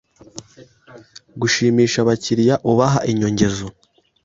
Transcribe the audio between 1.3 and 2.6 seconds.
gushimisha abakiriya